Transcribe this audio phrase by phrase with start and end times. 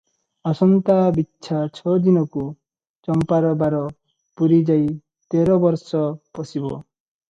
[0.51, 2.47] ଆସନ୍ତା ବିଛା ଛ ଦିନକୁ
[3.11, 4.93] ଚମ୍ପାର ବାର ପୁରି ଯାଇ
[5.37, 6.07] ତେର ବର୍ଷ
[6.39, 6.79] ପଶିବ।